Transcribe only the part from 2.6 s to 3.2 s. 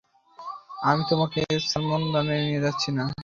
যাচ্ছি না।